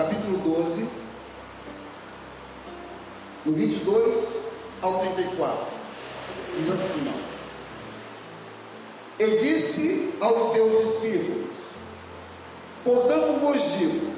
[0.00, 0.88] capítulo 12,
[3.44, 4.42] do 22
[4.80, 5.74] ao 34.
[6.56, 7.12] Diz assim.
[9.18, 11.52] E disse aos seus discípulos:
[12.82, 14.14] Portanto vos digo,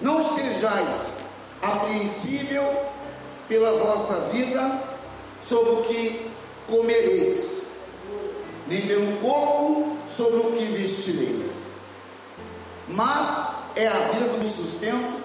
[0.00, 1.18] não estejais
[1.62, 2.64] apreensível
[3.48, 4.82] pela vossa vida
[5.40, 6.30] sobre o que
[6.66, 7.62] comereis,
[8.66, 11.72] nem pelo corpo sobre o que vestireis.
[12.88, 15.18] Mas é a vida do sustento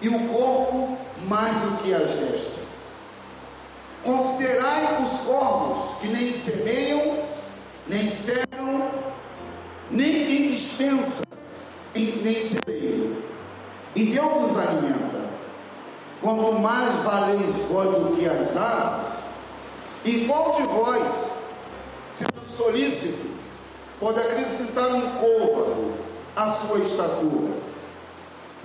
[0.00, 0.96] e o corpo
[1.26, 2.82] mais do que as vestes.
[4.02, 7.24] Considerai os corvos que nem semeiam,
[7.86, 8.90] nem cegam,
[9.90, 11.22] nem tem dispensa,
[11.94, 13.22] nem celeiro,
[13.94, 15.28] e Deus os alimenta.
[16.20, 19.24] Quanto mais valeis vós do que as aves,
[20.04, 21.34] e qual de vós,
[22.10, 23.26] sendo solícito,
[24.00, 25.92] pode acrescentar um côvado
[26.36, 27.67] à sua estatura?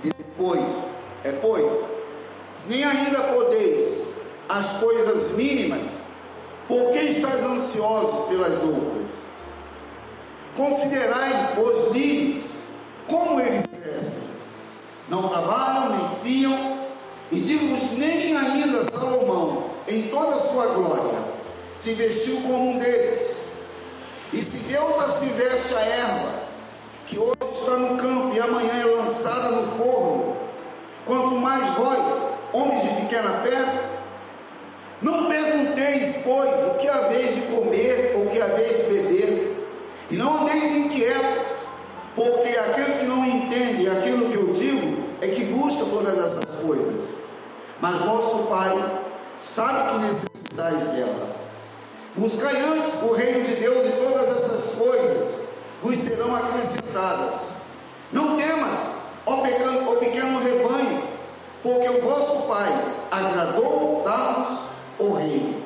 [0.04, 0.84] E depois,
[1.24, 1.88] é pois,
[2.68, 4.12] nem ainda podeis
[4.48, 6.04] as coisas mínimas,
[6.68, 9.30] por que estáis ansiosos pelas outras?
[10.54, 12.44] Considerai os lírios,
[13.08, 14.22] como eles crescem,
[15.08, 16.84] não trabalham nem fiam,
[17.32, 21.18] e digo-vos que nem ainda Salomão, em toda a sua glória,
[21.78, 23.38] se vestiu como um deles.
[24.32, 26.43] E se Deus assim veste a erva,
[27.06, 30.36] que hoje está no campo e amanhã é lançada no forno,
[31.04, 33.90] quanto mais vós, homens de pequena fé,
[35.02, 39.56] não pergunteis, pois, o que haveis de comer ou o que haveis de beber,
[40.10, 41.48] e não andeis inquietos,
[42.14, 47.18] porque aqueles que não entendem aquilo que eu digo é que buscam todas essas coisas.
[47.80, 49.00] Mas vosso Pai
[49.36, 51.34] sabe que necessitais dela.
[52.16, 55.43] Buscai antes o reino de Deus e todas essas coisas
[55.82, 57.50] vos serão acrescentadas.
[58.12, 58.92] Não temas,
[59.26, 61.02] ó pequeno, ó pequeno rebanho,
[61.62, 62.68] porque o vosso Pai
[63.10, 65.62] agradou dar-vos o reino.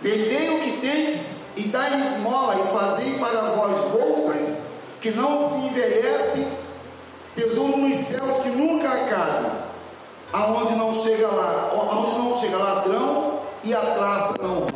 [0.00, 4.62] Vendei o que tens e dai esmola e fazei para vós bolsas
[5.00, 6.46] que não se envelhecem,
[7.34, 9.50] tesouro nos céus que nunca acabe,
[10.32, 14.72] aonde não chega lá, aonde não chega ladrão e a traça não rompe.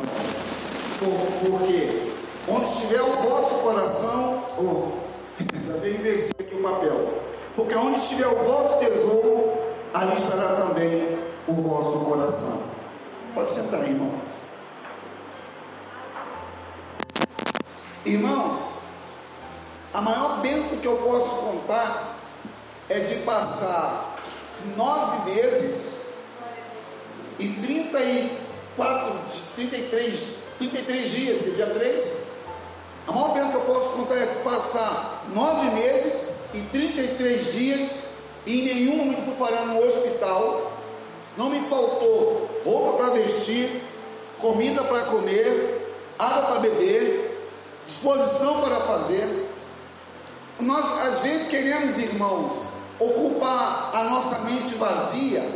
[0.99, 2.06] Por, porque
[2.47, 4.91] onde estiver o vosso coração, oh,
[5.67, 7.21] já veio invertir aqui o papel,
[7.55, 9.57] porque onde estiver o vosso tesouro,
[9.93, 12.61] ali estará também o vosso coração.
[13.33, 14.47] Pode sentar, irmãos.
[18.05, 18.59] Irmãos,
[19.93, 22.17] a maior bênção que eu posso contar
[22.89, 24.15] é de passar
[24.77, 26.01] nove meses
[27.37, 29.13] e 34,
[29.55, 32.36] 33, 33 dias, que é dia 3.
[33.07, 38.07] A maior bênção que eu posso contar é passar nove meses e 33 dias
[38.45, 40.73] e em nenhum momento fui parar no hospital.
[41.37, 43.81] Não me faltou roupa para vestir,
[44.39, 47.47] comida para comer, água para beber,
[47.85, 49.47] disposição para fazer.
[50.59, 52.65] Nós às vezes queremos, irmãos,
[52.99, 55.49] ocupar a nossa mente vazia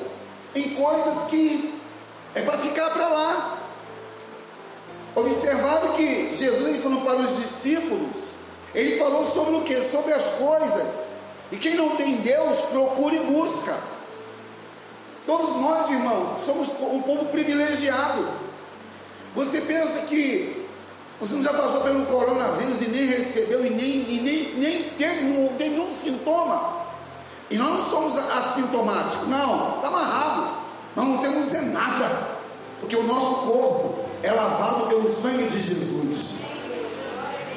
[0.56, 1.78] em coisas que
[2.34, 3.61] é para ficar para lá.
[5.16, 8.32] Observaram que Jesus falou para os discípulos,
[8.74, 9.82] ele falou sobre o que?
[9.82, 11.10] Sobre as coisas.
[11.52, 13.76] E quem não tem Deus, procure e busca.
[15.26, 18.28] Todos nós, irmãos, somos um povo privilegiado.
[19.36, 20.66] Você pensa que
[21.20, 25.26] você não já passou pelo coronavírus e nem recebeu e nem, e nem, nem teve,
[25.26, 26.82] não teve nenhum sintoma?
[27.50, 30.56] E nós não somos assintomáticos, não, está amarrado.
[30.96, 32.30] Nós não temos é nada,
[32.80, 36.36] porque o nosso corpo é lavado pelo sangue de Jesus.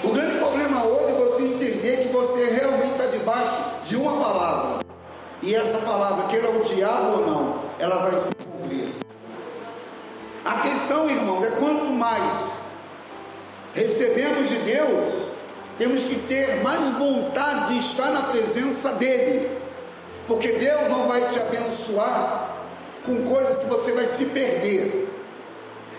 [0.03, 4.85] O grande problema hoje é você entender que você realmente está debaixo de uma palavra.
[5.43, 8.89] E essa palavra, queira o diabo ou não, ela vai se cumprir.
[10.45, 12.53] A questão, irmãos, é quanto mais
[13.75, 15.33] recebemos de Deus,
[15.77, 19.51] temos que ter mais vontade de estar na presença dEle.
[20.27, 22.57] Porque Deus não vai te abençoar
[23.05, 25.14] com coisas que você vai se perder.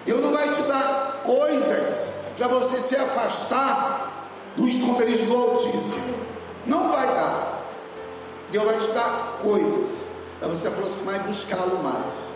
[0.05, 6.15] Deus não vai te dar coisas para você se afastar do esconderijo do Altíssimo.
[6.65, 7.61] Não vai dar.
[8.51, 10.05] Deus vai te dar coisas
[10.39, 12.33] para você se aproximar e buscá-lo mais.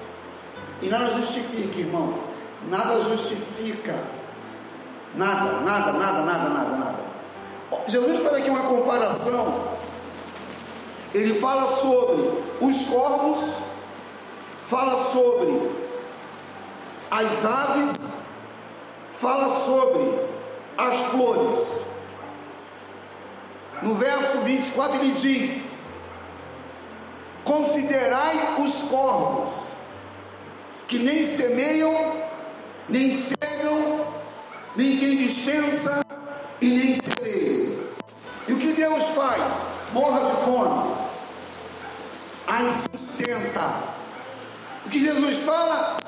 [0.81, 2.19] E nada justifica, irmãos.
[2.67, 3.95] Nada justifica.
[5.15, 6.99] Nada, nada, nada, nada, nada, nada.
[7.87, 9.79] Jesus faz aqui uma comparação.
[11.13, 12.31] Ele fala sobre
[12.61, 13.61] os corvos,
[14.63, 15.69] fala sobre
[17.11, 18.15] as aves,
[19.11, 20.19] fala sobre
[20.77, 21.85] as flores.
[23.81, 25.79] No verso 24 ele diz:
[27.43, 29.75] Considerai os corvos,
[30.87, 32.17] que nem semeiam,
[32.87, 34.05] nem cegam,
[34.75, 36.05] nem tem dispensa
[36.61, 37.79] e nem celeiam.
[38.47, 39.65] E o que Deus faz?
[39.93, 40.95] Morra de fome.
[42.47, 43.73] Aí sustenta.
[44.85, 45.98] O que Jesus fala?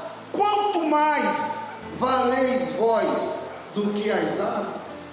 [0.82, 1.60] Quanto mais
[1.98, 3.40] valeis vós
[3.76, 5.06] do que as aves?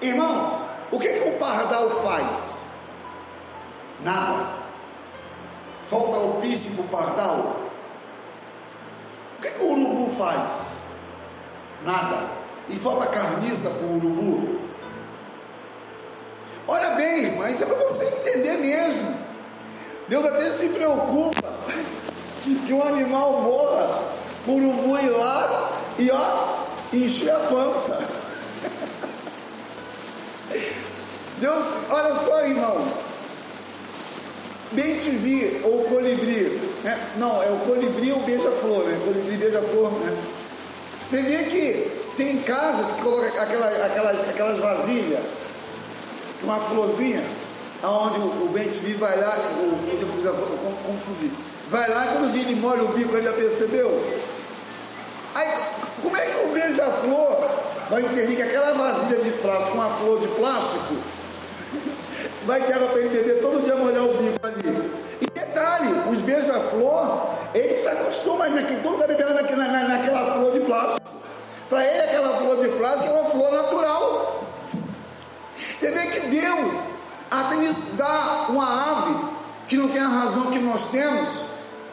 [0.00, 0.62] Irmãos,
[0.92, 2.64] o que, que o pardal faz?
[4.04, 4.46] Nada.
[5.82, 7.56] Falta o piche para o pardal?
[9.38, 10.78] O que, que o urubu faz?
[11.84, 12.28] Nada.
[12.68, 14.60] E falta carniça para o urubu?
[16.68, 19.16] Olha bem, irmã, isso é para você entender mesmo.
[20.08, 21.56] Deus até se preocupa
[22.54, 24.02] que um animal morra,
[24.46, 26.56] o urubu ir lá e ó,
[26.92, 27.98] encher a pança.
[31.38, 32.92] Deus, olha só, irmãos.
[34.72, 36.60] Bem te vi, ou colibri.
[36.82, 36.98] Né?
[37.16, 38.98] Não, é o colibri ou beija-flor, né?
[39.04, 40.16] Colibri beija-flor, né?
[41.08, 45.20] Você vê que tem casas que colocam aquela, aquelas, aquelas vasilhas,
[46.42, 47.22] uma florzinha,
[47.82, 50.32] aonde o, o bem te vi vai lá, o beija-flor,
[50.84, 51.30] confundi.
[51.68, 54.00] Vai lá quando ele molha o bico, ele já percebeu?
[55.34, 55.48] Aí,
[56.00, 57.50] como é que o beija-flor
[57.90, 60.96] vai entender que aquela vasilha de plástico, uma flor de plástico,
[62.44, 64.90] vai ter água para beber todo dia molhar o bico ali.
[65.20, 70.52] E detalhe, os beija-flor, eles se acostumam naquele, todo mundo bebendo naquela, na, naquela flor
[70.52, 71.10] de plástico.
[71.68, 74.40] Para ele aquela flor de plástico é uma flor natural.
[75.80, 76.88] Você vê que Deus
[77.28, 79.16] até nos dá uma ave
[79.66, 81.44] que não tem a razão que nós temos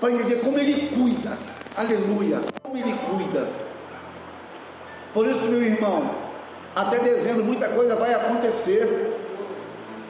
[0.04, 1.38] para entender como Ele cuida.
[1.78, 3.48] Aleluia, como Ele cuida.
[5.14, 6.14] Por isso, meu irmão,
[6.76, 9.18] até dezembro muita coisa vai acontecer.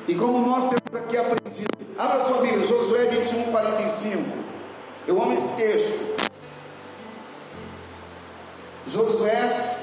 [0.08, 4.24] E como nós temos aqui aprendido, abra sua Bíblia, Josué 21, 45.
[5.08, 6.16] Eu amo esse texto.
[8.88, 9.78] Josué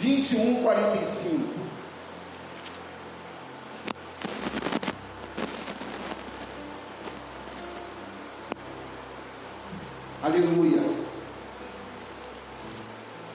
[0.00, 1.67] 21, 45.
[10.28, 10.82] Aleluia.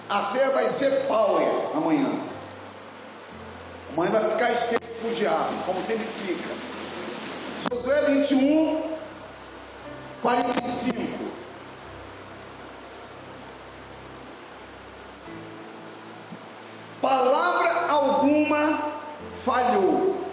[0.08, 2.08] A ceia vai ser power amanhã.
[3.92, 6.54] Amanhã vai ficar esteiro com o diabo, como sempre fica.
[7.68, 8.96] Josué 21,
[10.22, 10.94] 45.
[17.02, 18.92] Palavra alguma
[19.32, 20.24] falhou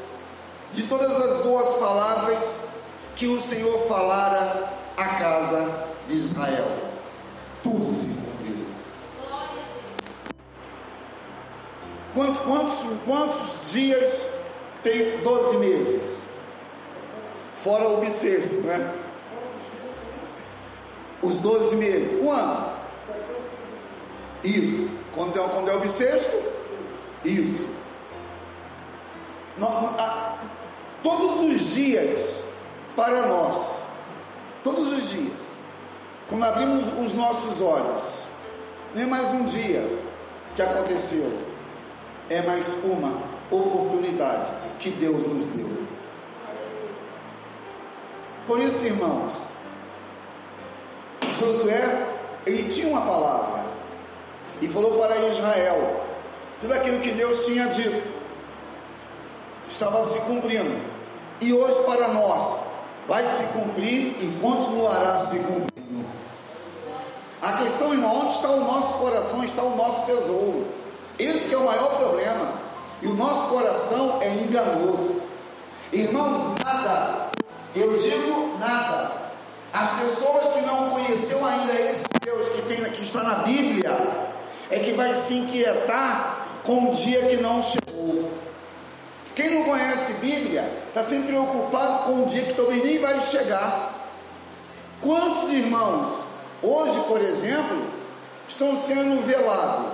[0.74, 2.56] de todas as boas palavras
[3.16, 6.66] que o Senhor falara à casa de Israel.
[7.62, 8.66] Tudo se cumpriu.
[12.14, 14.30] Quantos, quantos, quantos dias
[14.82, 16.26] tem 12 meses?
[17.54, 18.92] Fora o bissexto, né?
[21.22, 22.20] Os 12 meses.
[22.20, 22.72] Um ano.
[24.42, 24.88] Isso.
[25.14, 26.36] Quando é, quando é o bissexto?
[27.24, 27.68] Isso.
[31.02, 32.44] todos os dias
[32.96, 33.86] para nós.
[34.64, 35.49] Todos os dias.
[36.30, 38.04] Quando abrimos os nossos olhos,
[38.94, 39.84] não é mais um dia
[40.54, 41.28] que aconteceu,
[42.30, 45.68] é mais uma oportunidade que Deus nos deu.
[48.46, 49.34] Por isso, irmãos,
[51.32, 52.06] Josué,
[52.46, 53.64] ele tinha uma palavra
[54.62, 56.00] e falou para Israel
[56.60, 58.08] tudo aquilo que Deus tinha dito
[59.68, 60.80] estava se cumprindo.
[61.40, 62.62] E hoje para nós
[63.08, 65.79] vai se cumprir e continuará se cumprindo.
[67.42, 70.66] A questão, irmão, onde está o nosso coração, está o nosso tesouro.
[71.18, 72.52] Esse é o maior problema.
[73.00, 75.16] E o nosso coração é enganoso.
[75.90, 77.30] Irmãos, nada,
[77.74, 79.12] eu digo nada.
[79.72, 84.30] As pessoas que não conheceu ainda esse Deus que, tem, que está na Bíblia,
[84.70, 88.30] é que vai se inquietar com o dia que não chegou.
[89.34, 93.94] Quem não conhece Bíblia, está sempre preocupado com o dia que talvez nem vai chegar.
[95.00, 96.29] Quantos irmãos
[96.62, 97.84] Hoje, por exemplo,
[98.48, 99.92] estão sendo velados.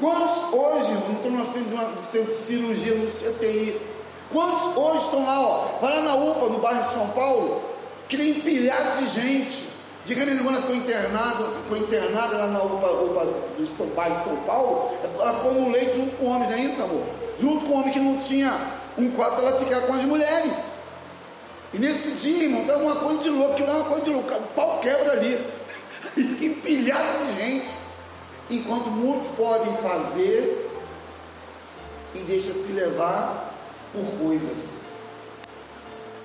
[0.00, 3.80] Quantos hoje não estão nascendo de uma centro de cirurgia no CTI?
[4.32, 7.62] Quantos hoje estão lá, ó, vai lá na UPA, no bairro de São Paulo,
[8.08, 9.64] que nem empilhado de gente.
[10.04, 13.24] Diga a menina ficou internada, ficou internada lá na UPA, UPA
[13.58, 16.60] do São, bairro de São Paulo, ela ficou no leito junto com homens, não é
[16.60, 17.02] isso, amor?
[17.38, 20.75] Junto com homem que não tinha um quarto para ela ficar com as mulheres.
[21.76, 24.10] E nesse dia, irmão, estava uma coisa de louco, que não é uma coisa de
[24.10, 25.38] louco, o pau quebra ali.
[26.16, 27.68] E fica empilhado de gente.
[28.48, 30.70] Enquanto muitos podem fazer
[32.14, 33.52] e deixa se levar
[33.92, 34.76] por coisas.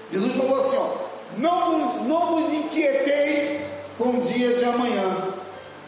[0.09, 0.93] Jesus falou assim: ó,
[1.37, 5.33] não vos, não vos inquieteis com o dia de amanhã.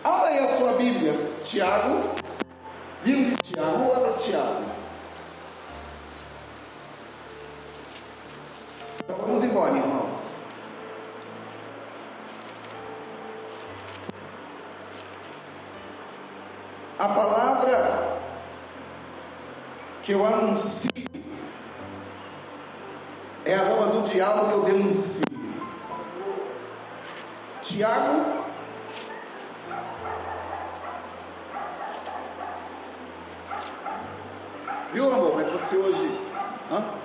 [0.04, 2.02] Abra aí a sua Bíblia, Tiago,
[3.06, 4.73] livro de Tiago, vamos para Tiago.
[9.54, 10.34] Embora, irmãos.
[16.98, 18.18] A palavra
[20.02, 20.90] que eu anuncio
[23.46, 25.24] é a obra do diabo que eu denuncio.
[27.62, 28.44] Tiago
[34.92, 36.20] Viu, amor, que você hoje?
[36.72, 37.04] Hã?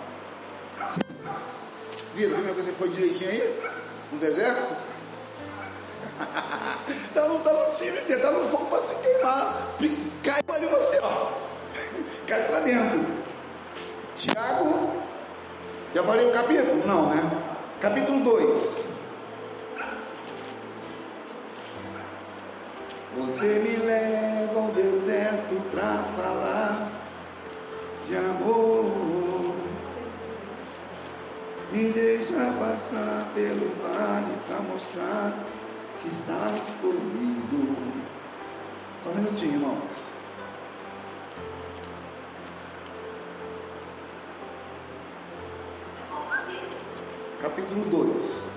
[2.25, 3.61] É que você foi direitinho aí?
[4.11, 4.73] No deserto?
[7.15, 9.69] tá, no, tá no time, filho, tá no fogo para se queimar.
[10.25, 11.31] Cai ali você, ó.
[12.27, 13.07] Cai para dentro.
[14.17, 14.91] Tiago,
[15.95, 16.85] já falei o capítulo?
[16.85, 17.31] Não, né?
[17.81, 18.89] Capítulo 2.
[23.19, 26.91] Você me leva ao deserto para falar
[28.09, 28.78] de amor.
[31.79, 35.33] Me deixa passar pelo vale para mostrar
[36.03, 37.77] que estás comigo.
[39.01, 40.13] Só um minutinho, irmãos.
[47.41, 48.48] Capítulo 2.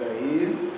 [0.00, 0.72] Era aí.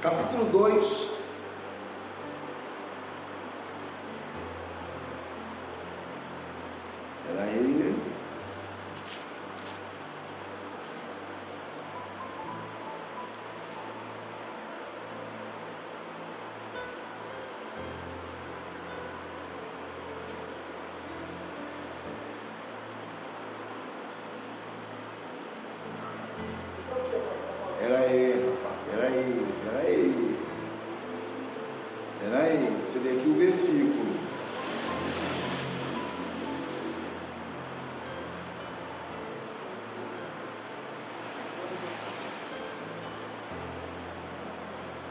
[0.00, 1.13] Capítulo 2.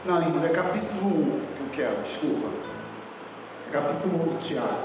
[0.06, 2.48] Não, irmão, é capítulo 1 que eu quero, desculpa.
[3.68, 4.78] É capítulo 1 de Tiago.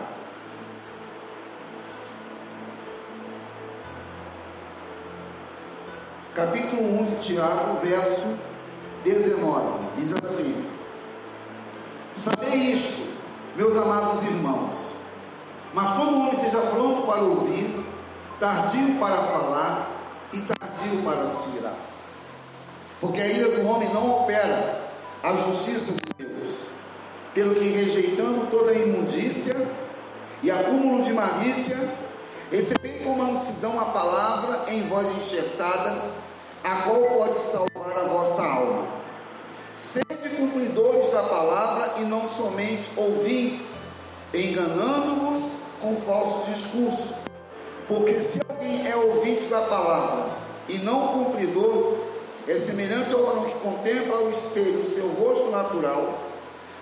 [6.34, 8.28] Capítulo 1 de Tiago, verso
[9.04, 9.80] 19.
[9.98, 10.66] Diz assim:
[12.14, 13.06] Sabei isto,
[13.58, 14.96] meus amados irmãos,
[15.74, 17.86] mas todo homem seja pronto para ouvir,
[18.40, 19.90] tardio para falar
[20.32, 21.76] e tardio para se irar.
[23.02, 24.79] Porque a ira do homem não opera
[25.22, 26.56] a justiça de Deus,
[27.34, 29.56] pelo que rejeitando toda imundícia
[30.42, 31.78] e acúmulo de malícia,
[32.50, 36.02] recebei com mansidão a palavra em voz enxertada,
[36.64, 38.88] a qual pode salvar a vossa alma.
[39.76, 43.78] Sede cumpridores da palavra e não somente ouvintes,
[44.34, 47.14] enganando-vos com falsos discursos.
[47.88, 50.32] Porque se alguém é ouvinte da palavra
[50.68, 52.09] e não cumpridor,
[52.50, 56.18] é semelhante ao varão que contempla ao espelho o seu rosto natural,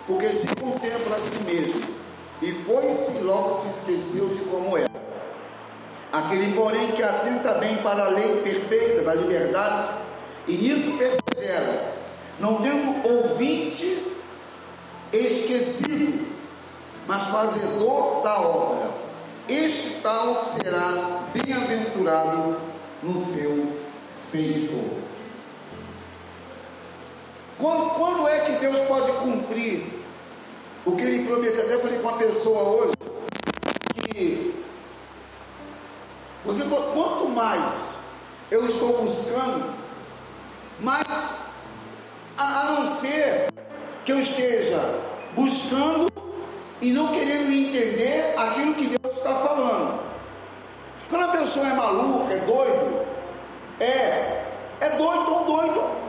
[0.05, 1.81] porque se contempla a si mesmo,
[2.41, 4.87] e foi-se logo se esqueceu de como era.
[6.09, 9.89] Aquele, porém, que atenta bem para a lei perfeita da liberdade,
[10.47, 11.93] e nisso persevera,
[12.39, 14.07] não tendo ouvinte
[15.11, 16.27] esquecido,
[17.05, 18.89] mas fazedor da obra,
[19.49, 22.55] este tal será bem-aventurado
[23.03, 23.67] no seu
[24.31, 25.16] feito.
[27.57, 29.85] Quando, quando é que Deus pode cumprir
[30.85, 31.65] o que Ele prometeu?
[31.65, 32.93] Até falei com uma pessoa hoje
[34.03, 34.63] que
[36.45, 37.97] você, quanto mais
[38.51, 39.73] eu estou buscando,
[40.79, 41.37] mais
[42.37, 43.47] a, a não ser
[44.05, 44.79] que eu esteja
[45.35, 46.07] buscando
[46.79, 49.99] e não querendo entender aquilo que Deus está falando.
[51.09, 53.05] Quando a pessoa é maluca, é doido,
[53.79, 54.45] é,
[54.79, 56.06] é doido ou doido.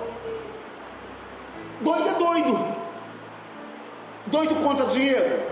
[1.80, 2.76] Doido é doido.
[4.26, 5.42] Doido contra dinheiro?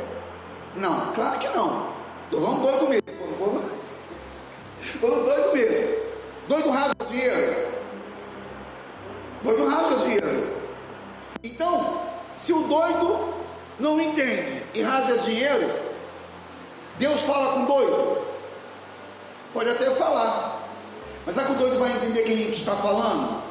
[0.74, 1.88] Não, claro que não.
[2.24, 3.02] Estou falando doido mesmo.
[5.00, 5.96] Quando doido mesmo.
[6.48, 7.68] Doido rasga dinheiro.
[9.42, 10.56] Doido rasga dinheiro.
[11.42, 12.00] Então,
[12.36, 13.34] se o doido
[13.78, 15.70] não entende e rasga dinheiro,
[16.98, 18.18] Deus fala com doido.
[19.52, 20.62] Pode até falar.
[21.24, 23.42] Mas será que o doido vai entender quem está falando?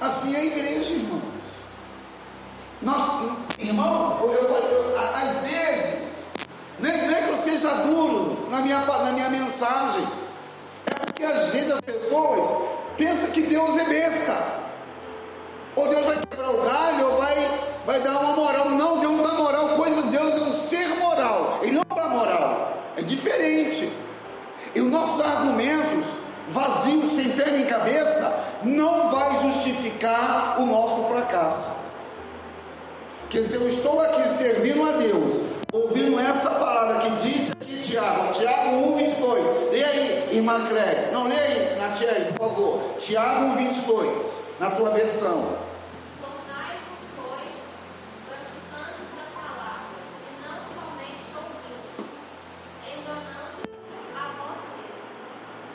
[0.00, 1.35] Assim é a igreja, irmãos.
[2.82, 3.02] Nós,
[3.58, 6.24] irmãos, eu, eu, eu, às vezes,
[6.78, 10.06] não é que eu seja duro na minha, na minha mensagem,
[10.84, 12.54] é porque às vezes as pessoas
[12.98, 14.36] pensam que Deus é besta,
[15.74, 18.68] ou Deus vai quebrar o galho, ou vai, vai dar uma moral.
[18.70, 22.08] Não, Deus não dá moral, coisa de Deus é um ser moral, Ele não dá
[22.08, 23.90] moral, é diferente.
[24.74, 31.85] E os nossos argumentos vazios, sem pé nem cabeça, não vai justificar o nosso fracasso.
[33.28, 35.42] Quer dizer, eu estou aqui servindo a Deus,
[35.72, 39.72] ouvindo essa palavra que diz aqui, Tiago, Tiago 1, 22.
[39.72, 41.10] Lê aí, irmã Cléia.
[41.12, 42.80] Não, lê aí, Natiele, por favor.
[42.98, 45.66] Tiago 1, 22, na tua versão.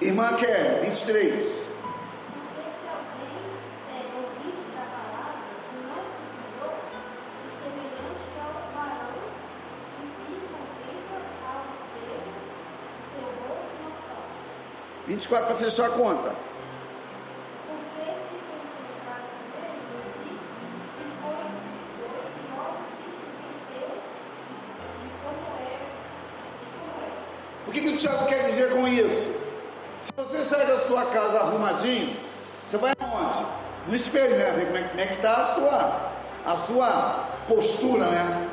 [0.02, 1.71] Irmã Kelly, 23.
[15.22, 16.34] Vinte e quatro para fechar a conta.
[27.68, 29.32] O que, que o Tiago quer dizer com isso?
[30.00, 32.18] Se você sai da sua casa arrumadinho,
[32.66, 33.46] você vai aonde?
[33.86, 34.52] No espelho, né?
[34.54, 36.12] Ver como é, como é que está a sua,
[36.48, 38.50] a sua postura, né?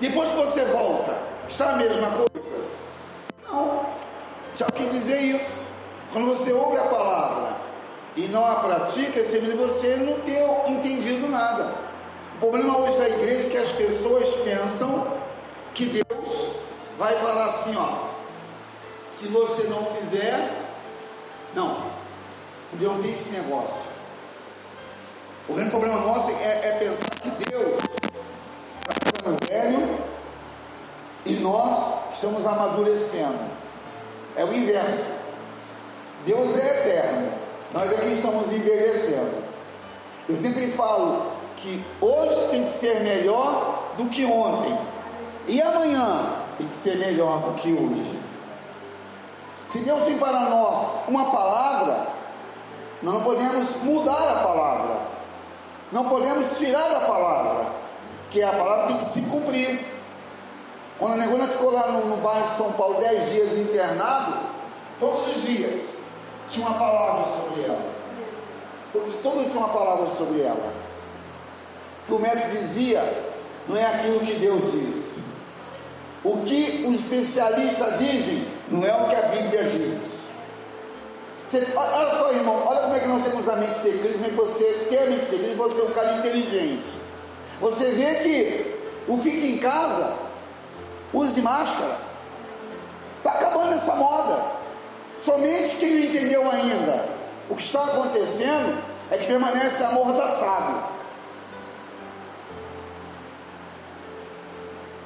[0.00, 1.12] Depois que você volta,
[1.48, 2.60] está a mesma coisa?
[3.48, 3.77] Não.
[4.58, 5.68] Já quis dizer isso.
[6.12, 7.56] Quando você ouve a palavra
[8.16, 11.74] e não a pratica, esse você não ter entendido nada.
[12.34, 15.16] O problema hoje da igreja é que as pessoas pensam
[15.74, 16.48] que Deus
[16.98, 18.08] vai falar assim, ó,
[19.12, 20.50] se você não fizer,
[21.54, 21.84] não.
[22.72, 23.86] Deus não tem esse negócio.
[25.48, 27.78] O grande problema nosso é, é pensar que Deus
[28.80, 29.98] está ficando velho
[31.24, 33.67] e nós estamos amadurecendo.
[34.38, 35.10] É o inverso.
[36.24, 37.32] Deus é eterno.
[37.74, 39.42] Nós aqui estamos envelhecendo.
[40.28, 44.78] Eu sempre falo que hoje tem que ser melhor do que ontem.
[45.48, 48.22] E amanhã tem que ser melhor do que hoje.
[49.66, 52.06] Se Deus tem para nós uma palavra,
[53.02, 55.00] nós não podemos mudar a palavra,
[55.90, 57.70] não podemos tirar a palavra,
[58.30, 59.97] que a palavra tem que se cumprir.
[60.98, 64.38] Quando a Negona ficou lá no, no bairro de São Paulo dez dias internado,
[64.98, 65.82] todos os dias
[66.50, 67.98] tinha uma palavra sobre ela.
[68.92, 70.72] Todos, todos tinha uma palavra sobre ela.
[72.06, 73.02] Que o médico dizia,
[73.68, 75.22] não é aquilo que Deus disse.
[76.24, 80.28] O que os especialistas dizem não é o que a Bíblia diz.
[81.46, 84.28] Você, olha só, irmão, olha como é que nós temos a mente de como é
[84.28, 86.88] que você tem a mente de você é um cara inteligente.
[87.60, 90.12] Você vê que o fique em casa,
[91.12, 91.96] use máscara.
[93.18, 94.44] Está acabando essa moda.
[95.16, 97.08] Somente quem não entendeu ainda
[97.50, 100.98] o que está acontecendo é que permanece amordaçado.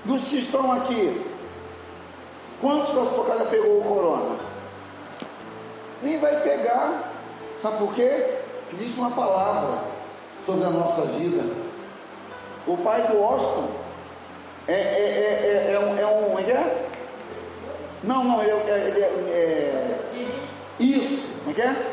[0.05, 1.33] Dos que estão aqui,
[2.63, 4.39] Quantos da sua casa pegou o corona?
[6.01, 7.13] Nem vai pegar.
[7.57, 8.39] Sabe por quê?
[8.73, 9.83] Existe uma palavra
[10.39, 11.45] sobre a nossa vida.
[12.65, 13.67] O pai do Austin
[14.69, 15.97] é, é, é, é, é um.
[15.97, 16.89] É um é, é?
[18.05, 18.79] Não, não, ele é.
[18.79, 20.43] Ele é, é
[20.79, 21.93] isso, como é que é?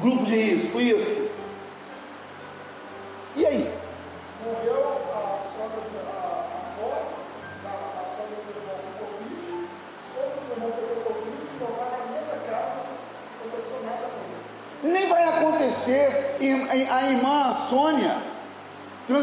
[0.00, 1.23] Grupo de risco, isso.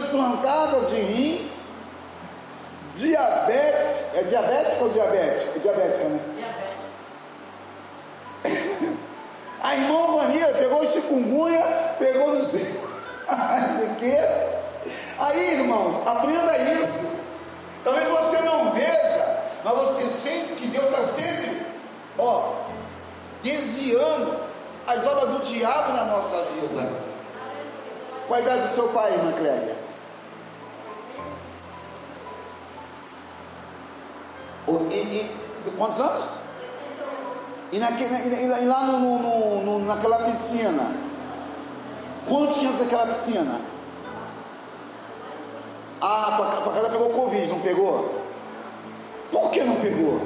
[0.01, 1.63] Transplantada de rins,
[2.93, 5.51] diabetes, é diabética ou diabética?
[5.55, 6.19] É diabética, né?
[8.43, 8.97] Diabética.
[9.61, 11.63] a irmã Vanira pegou chikungunya,
[11.99, 12.65] pegou não sei,
[13.29, 14.17] não sei o quê.
[15.19, 17.11] Aí, irmãos, aprenda isso.
[17.83, 21.65] Talvez você não veja, mas você sente que Deus está sempre,
[22.17, 22.53] ó,
[23.43, 24.39] desviando
[24.87, 26.89] as obras do diabo na nossa vida.
[28.27, 29.80] Qual a idade do seu pai, irmã Clélia?
[34.91, 36.29] E, e, quantos anos?
[37.71, 40.93] E, naquele, e lá no, no, no, naquela piscina?
[42.27, 43.61] Quantos que entram naquela piscina?
[46.01, 48.21] Ah, tua casa pegou Covid, não pegou?
[49.31, 50.21] Por que não pegou?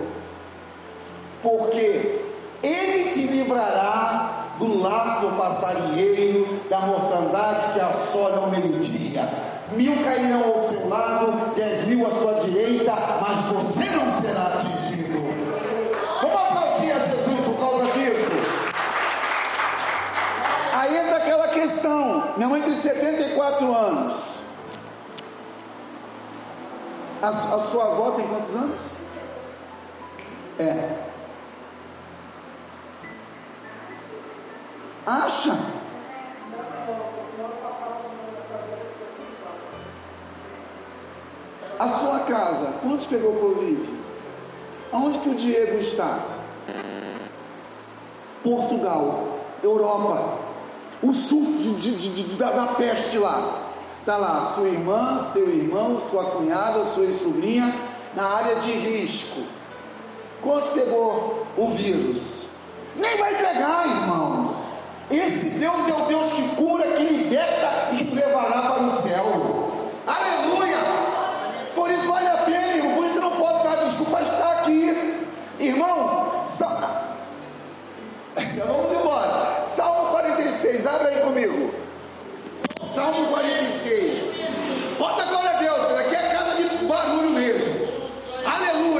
[1.41, 2.21] Porque
[2.63, 9.29] Ele te livrará do laço do passarinheiro, da mortandade que assola ao meio-dia.
[9.71, 15.19] Mil cairão ao seu lado, dez mil à sua direita, mas você não será atingido.
[16.21, 18.31] Vamos aplaudir a Jesus por causa disso.
[20.73, 22.33] Aí entra aquela questão.
[22.37, 24.15] Minha mãe tem 74 anos.
[27.21, 28.79] A, a sua avó tem quantos anos?
[30.59, 31.05] É.
[35.05, 35.74] Acha?
[41.77, 43.89] A sua casa, quantos pegou Covid?
[44.91, 46.19] Aonde que o Diego está?
[48.43, 50.37] Portugal, Europa,
[51.01, 53.61] o sul de, de, de, da, da peste lá.
[53.99, 57.75] Está lá sua irmã, seu irmão, sua cunhada, sua sobrinha,
[58.15, 59.41] na área de risco.
[60.41, 62.43] Quantos pegou o vírus?
[62.95, 64.75] Nem vai pegar, irmãos.
[65.09, 69.71] Esse Deus é o Deus que cura, que liberta e que levará para o céu.
[70.07, 70.77] Aleluia!
[71.73, 72.95] Por isso vale a pena, irmão.
[72.95, 75.25] Por isso não pode dar desculpa estar aqui.
[75.65, 76.11] Irmãos,
[76.47, 76.79] sal...
[78.67, 79.63] vamos embora.
[79.65, 81.73] Salmo 46, abre aí comigo.
[82.79, 84.41] Salmo 46.
[84.99, 85.97] Bota glória a Deus, filho.
[85.97, 87.73] Aqui é casa de barulho mesmo.
[88.45, 88.94] Aleluia.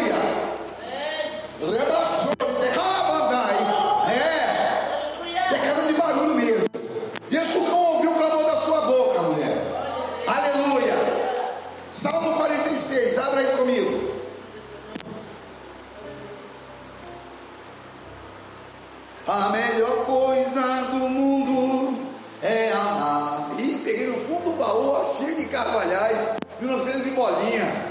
[19.28, 20.62] A melhor coisa
[20.92, 21.98] do mundo
[22.44, 23.50] é amar.
[23.58, 27.86] Ih, peguei no fundo do baú, cheio de carvalhais, 1900 e bolinha.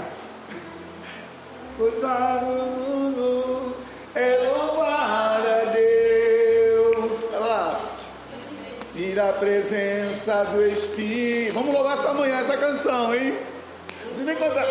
[1.77, 3.75] Coisa do mundo
[4.15, 7.21] é louvar a Deus.
[7.33, 7.81] Olha lá.
[8.95, 11.53] Ir à presença do Espírito.
[11.55, 13.37] Vamos louvar essa manhã essa canção, hein?
[14.15, 14.65] Você nem cantar.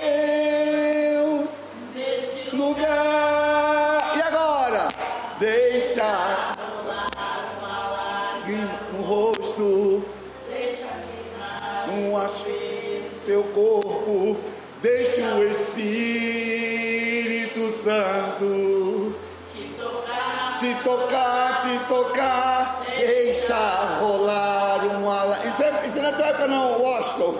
[0.00, 1.58] Deus,
[2.54, 3.11] lugar.
[14.12, 14.50] Corpo,
[14.82, 16.02] deixa o Espírito
[17.70, 19.14] Santo
[20.58, 25.38] te tocar, te tocar, deixa rolar um ala.
[25.46, 27.38] Isso, é, isso não é tua época não, Washington.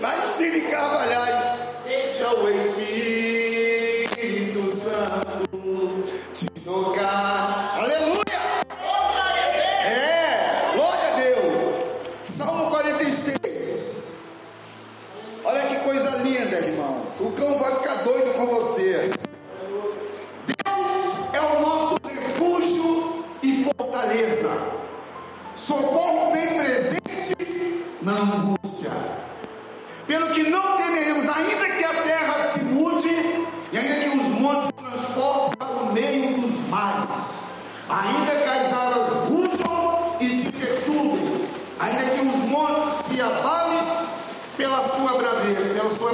[0.00, 3.41] Lá em Chile Carvalhais, deixa o Espírito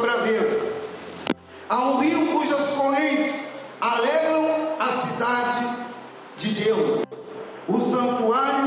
[0.08, 0.58] braveza.
[1.68, 3.44] Há um rio cujas correntes
[3.78, 4.46] alegram
[4.80, 5.76] a cidade
[6.38, 7.02] de Deus,
[7.68, 8.57] o santuário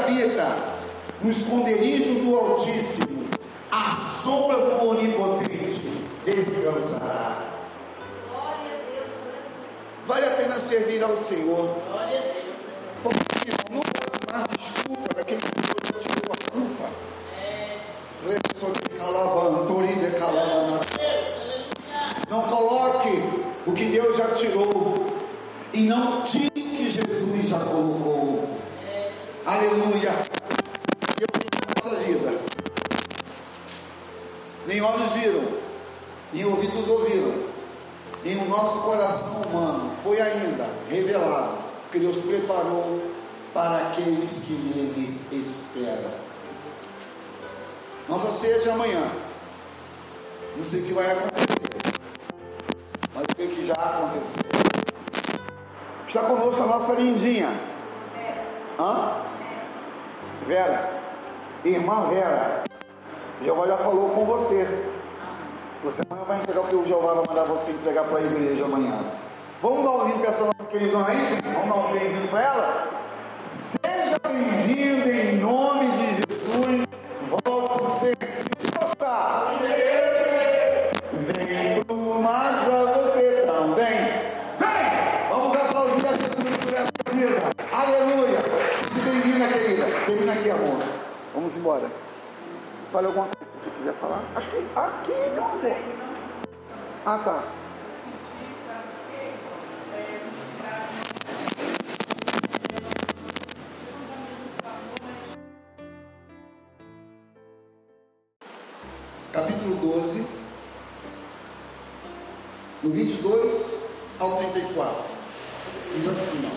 [0.00, 0.56] habita
[1.22, 3.28] no esconderijo do Altíssimo,
[3.70, 5.80] a sombra do Onipotente
[6.24, 7.46] descansará.
[10.06, 11.76] Vale a pena servir ao Senhor.
[13.02, 16.90] Porque não pode mais desculpa daquele que Deus tirou a culpa.
[22.28, 23.22] Não coloque
[23.66, 25.06] o que Deus já tirou
[25.72, 28.29] e não tire o que Jesus já colocou.
[29.50, 30.12] Aleluia.
[31.18, 32.40] Eu na nossa vida.
[34.68, 35.42] Nem olhos viram,
[36.32, 37.34] nem ouvidos ouviram,
[38.24, 41.58] nem o nosso coração humano foi ainda revelado
[41.90, 43.02] que Deus preparou
[43.52, 46.12] para aqueles que nele esperam.
[48.08, 49.02] Nossa ceia de amanhã.
[50.56, 51.98] Não sei o que vai acontecer,
[53.12, 54.42] mas creio que já aconteceu.
[56.06, 57.52] Está conosco a nossa lindinha.
[58.78, 59.29] Hã?
[60.46, 60.88] Vera.
[61.64, 62.64] Irmã Vera.
[63.42, 64.66] Jeová já falou com você.
[65.82, 68.64] Você amanhã vai entregar o que o Jeová vai mandar você entregar para a igreja
[68.64, 68.98] amanhã.
[69.62, 71.48] Vamos dar um vinho para essa nossa querida aí, gente?
[71.48, 72.88] Vamos dar um bem-vindo para ela?
[73.46, 75.79] Seja bem-vindo em nome
[91.50, 91.92] Vamos embora.
[92.92, 94.22] Fale alguma coisa se você quiser falar.
[94.36, 95.76] Aqui, aqui, meu amor.
[97.04, 97.42] Ah, tá.
[109.32, 110.26] Capítulo 12,
[112.82, 113.80] do 22
[114.20, 115.04] ao 34.
[115.96, 116.48] Diz assim.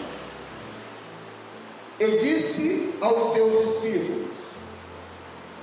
[1.99, 4.42] E disse aos seus discípulos: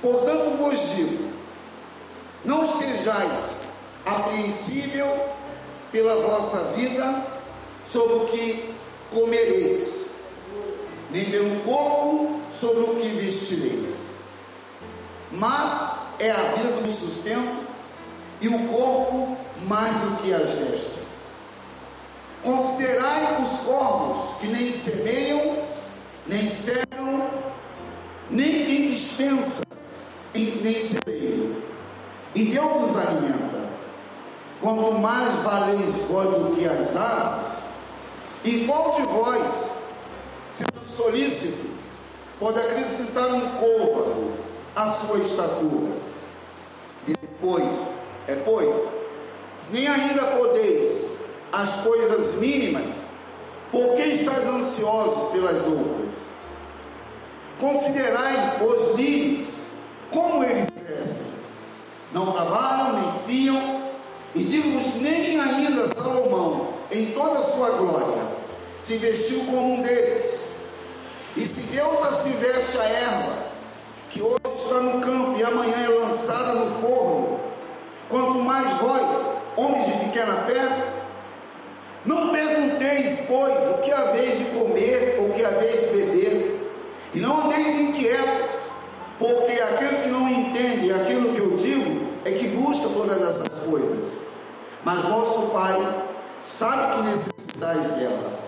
[0.02, 1.30] Portanto vos digo,
[2.44, 3.64] não estejais
[4.06, 5.28] apreensível
[5.92, 7.26] pela vossa vida
[7.84, 8.74] sobre o que
[9.10, 10.06] comereis,
[11.10, 14.16] nem pelo corpo sobre o que vestireis.
[15.32, 17.60] Mas é a vida do sustento
[18.40, 19.36] e o corpo
[19.66, 21.20] mais do que as vestes.
[22.42, 25.62] Considerai os corvos que nem semeiam,
[26.26, 27.30] nem cegam,
[28.30, 29.69] nem tem dispensa
[30.34, 31.56] nem celeiro,
[32.34, 33.60] e Deus os alimenta.
[34.60, 37.64] Quanto mais valeis vós do que as aves,
[38.44, 39.74] e qual de vós,
[40.50, 41.66] sendo solícito,
[42.38, 44.32] pode acrescentar um côvado
[44.76, 45.92] à sua estatura?
[47.06, 47.88] Depois,
[48.28, 48.92] é pois,
[49.58, 51.16] se nem ainda podeis
[51.52, 53.08] as coisas mínimas,
[53.70, 56.34] por que estáis ansiosos pelas outras?
[57.58, 59.59] Considerai os lírios,
[60.10, 61.26] como eles crescem.
[62.12, 63.80] Não trabalham, nem fiam,
[64.34, 68.22] e digo-vos que nem ainda Salomão, em toda a sua glória,
[68.80, 70.44] se vestiu como um deles.
[71.36, 73.38] E se Deus assim veste a erva,
[74.10, 77.40] que hoje está no campo e amanhã é lançada no forno,
[78.08, 80.92] quanto mais vós, homens de pequena fé,
[82.04, 86.60] não pergunteis, pois, o que haveis de comer ou o que haveis de beber,
[87.14, 88.59] e não andeis inquietos,
[89.20, 94.22] porque aqueles que não entendem aquilo que eu digo é que busca todas essas coisas.
[94.82, 95.76] Mas vosso Pai
[96.42, 98.40] sabe que necessitais dela.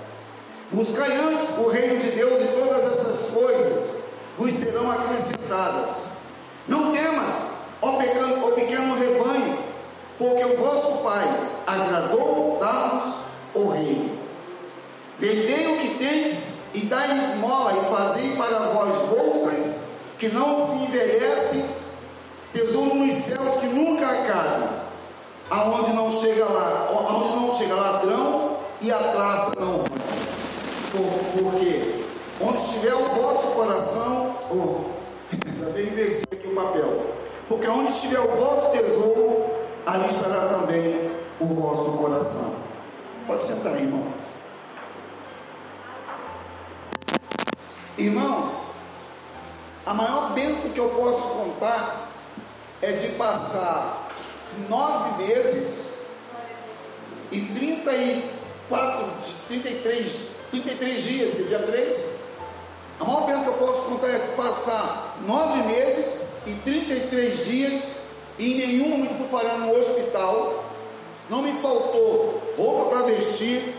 [0.71, 3.99] Buscai antes o reino de Deus e todas essas coisas
[4.39, 6.07] vos serão acrescentadas.
[6.67, 7.51] Não temas,
[7.83, 9.59] ó pequeno, ó pequeno rebanho,
[10.19, 14.19] porque o vosso Pai agradou dar-vos o reino.
[15.19, 19.82] Vendei o que tens e dai esmola e fazei para vós bolsas
[20.23, 21.65] que não se envelhecem,
[22.53, 24.69] tesouro nos céus que nunca acabe,
[25.51, 29.91] aonde não chega lá, aonde não chega ladrão e a traça não rompe.
[30.93, 32.05] Por, porque
[32.41, 34.85] onde estiver o vosso coração, oh,
[35.33, 37.03] ainda tem invertido aqui o papel,
[37.49, 39.47] porque onde estiver o vosso tesouro,
[39.85, 42.53] ali estará também o vosso coração.
[43.27, 44.37] Pode sentar, irmãos.
[47.99, 48.72] Irmãos,
[49.85, 52.11] a maior bênção que eu posso contar
[52.81, 54.09] é de passar
[54.69, 55.95] nove meses
[57.33, 59.07] e 34,
[59.49, 62.13] 33, 33 dias, que é dia 3.
[63.01, 67.99] A maior bênção que eu posso contar é de passar nove meses e 33 dias
[68.39, 70.65] e em nenhum momento fui parar no hospital,
[71.29, 73.75] não me faltou roupa para vestir,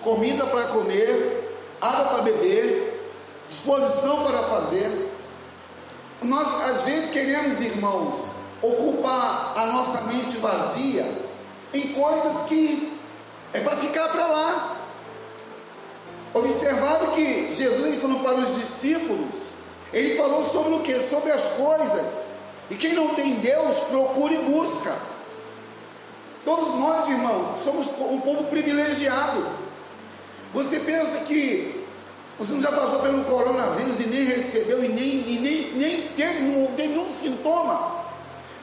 [0.00, 3.00] comida para comer, água para beber,
[3.48, 5.11] disposição para fazer.
[6.22, 8.28] Nós às vezes queremos, irmãos,
[8.60, 11.06] ocupar a nossa mente vazia
[11.74, 12.92] em coisas que
[13.52, 14.76] é para ficar para lá.
[16.32, 19.50] Observaram que Jesus ele falou para os discípulos,
[19.92, 21.00] ele falou sobre o que?
[21.00, 22.26] Sobre as coisas.
[22.70, 24.96] E quem não tem Deus, procura e busca.
[26.44, 29.46] Todos nós, irmãos, somos um povo privilegiado.
[30.54, 31.81] Você pensa que
[32.38, 36.42] você não já passou pelo coronavírus e nem recebeu e nem, e nem, nem teve,
[36.42, 38.02] não teve nenhum sintoma.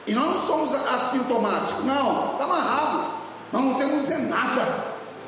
[0.06, 3.10] E nós não somos assintomáticos, não, está amarrado.
[3.52, 4.84] Nós não temos é nada,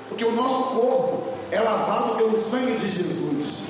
[0.09, 3.62] porque o nosso corpo é lavado pelo sangue de Jesus.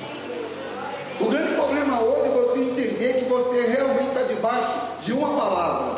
[1.19, 5.95] O grande problema hoje é você entender que você realmente está debaixo de uma palavra.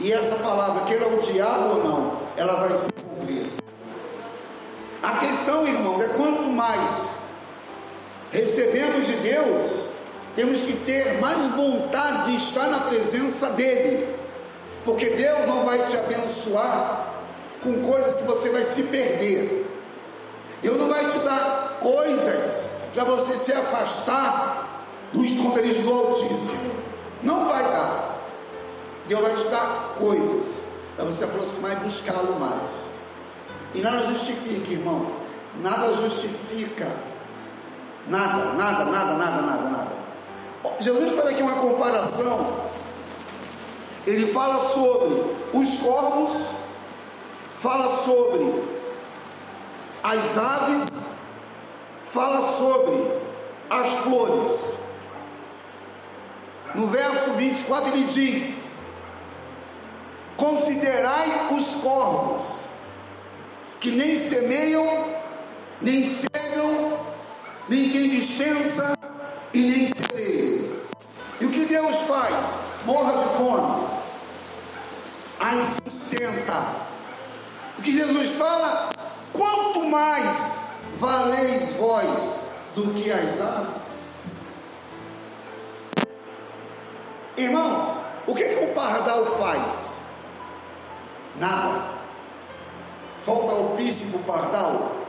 [0.00, 3.46] E essa palavra, queira o diabo ou não, ela vai se cumprir.
[5.02, 7.10] A questão, irmãos, é quanto mais
[8.34, 9.88] recebemos de Deus,
[10.34, 14.08] temos que ter mais vontade de estar na presença dEle.
[14.84, 17.14] Porque Deus não vai te abençoar
[17.62, 19.64] com coisas que você vai se perder.
[20.60, 26.72] Deus não vai te dar coisas para você se afastar do esconderijo do Altíssimo.
[27.22, 28.18] Não vai dar.
[29.06, 30.62] Deus vai te dar coisas
[30.96, 32.90] para você se aproximar e buscá-lo mais.
[33.74, 35.12] E nada justifica, irmãos.
[35.62, 37.13] Nada justifica.
[38.06, 39.92] Nada, nada, nada, nada, nada, nada.
[40.80, 42.64] Jesus faz aqui uma comparação
[44.06, 46.54] ele fala sobre os corvos,
[47.56, 48.62] fala sobre
[50.02, 51.08] as aves,
[52.04, 53.10] fala sobre
[53.70, 54.78] as flores.
[56.74, 58.74] No verso 24 ele diz:
[60.36, 62.68] Considerai os corvos,
[63.80, 65.14] que nem semeiam,
[65.80, 66.43] nem cegam,
[67.68, 68.92] nem tem dispensa
[69.52, 70.74] e nem celeiam.
[71.40, 72.58] E o que Deus faz?
[72.84, 74.04] Morra de fome
[75.44, 76.66] as sustenta.
[77.78, 78.90] O que Jesus fala?
[79.32, 80.60] Quanto mais
[80.96, 82.40] valeis vós
[82.74, 84.08] do que as aves?
[87.36, 90.00] Irmãos, o que, que o pardal faz?
[91.36, 91.82] Nada.
[93.18, 95.03] Falta piche para o pardal?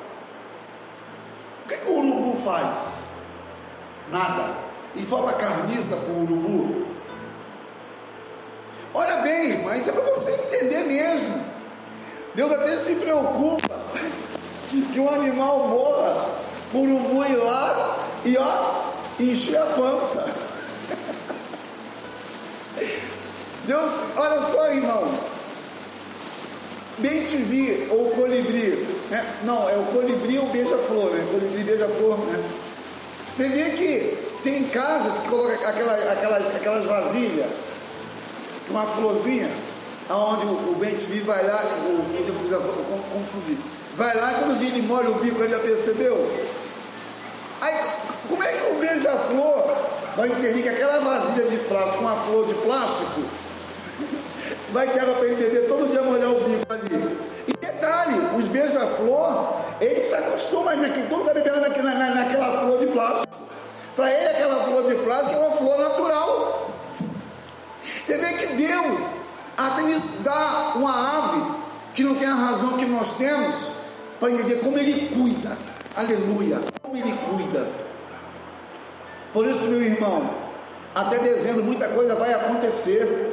[1.65, 3.06] O que, que o urubu faz?
[4.12, 4.54] Nada.
[4.95, 6.86] E falta carniça para o urubu?
[8.93, 11.43] Olha bem, irmã, isso é para você entender mesmo.
[12.36, 13.80] Deus até se preocupa
[14.69, 16.30] que um animal morra
[16.71, 18.84] por um boi lá e ó,
[19.19, 20.23] encher a pança.
[23.65, 25.19] Deus, olha só, irmãos.
[26.99, 29.25] Bem te vi, ou colibri, né?
[29.43, 31.25] não, é o colibri ou beija-flor, né?
[31.31, 32.43] Colibri beija-flor, né?
[33.35, 37.49] Você vê que tem casas que colocam aquelas, aquelas, aquelas vasilhas
[38.69, 39.49] uma florzinha,
[40.09, 43.57] aonde o, o vive vai lá, o precisa confundir.
[43.95, 46.31] Vai lá quando o dia ele molha o bico, ele já percebeu?
[47.61, 47.75] Aí,
[48.27, 49.75] como é que o beija-flor
[50.17, 53.21] vai entender que aquela vasilha de plástico, uma flor de plástico,
[54.71, 57.34] vai ter água para beber todo dia molhar o bico ali?
[57.85, 63.37] Detalhe, os beija-flor, eles se acostumam naquele, todo beber naquela, naquela flor de plástico.
[63.95, 66.67] Para ele, aquela flor de plástico é uma flor natural.
[67.83, 69.13] Você vê que Deus
[69.55, 71.43] até nos dá uma ave
[71.93, 73.71] que não tem a razão que nós temos
[74.19, 75.55] para entender como Ele cuida.
[75.95, 77.67] Aleluia, como Ele cuida.
[79.31, 80.31] Por isso, meu irmão,
[80.95, 83.31] até dezembro muita coisa vai acontecer.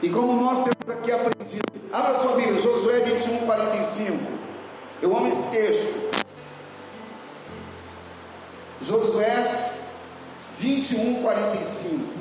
[0.00, 4.18] E como nós temos aqui aprendido, abra sua Bíblia, Josué 21, 45.
[5.02, 6.10] Eu amo esse texto.
[8.80, 9.72] Josué
[10.58, 12.20] 21, 45.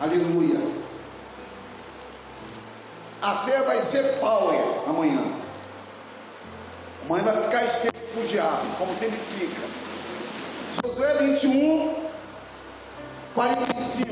[0.00, 0.60] Aleluia.
[3.20, 5.22] A ceia vai ser power amanhã.
[7.04, 9.87] Amanhã vai ficar esteiro para o diabo, como sempre fica.
[10.84, 11.94] Josué 21,
[13.34, 14.08] 45.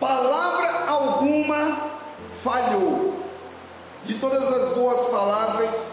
[0.00, 1.90] Palavra alguma
[2.30, 3.22] falhou
[4.04, 5.88] de todas as boas palavras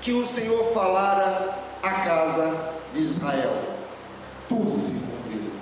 [0.00, 2.56] que o Senhor falara à casa
[2.92, 3.56] de Israel.
[4.48, 5.52] Tudo se cumpriu.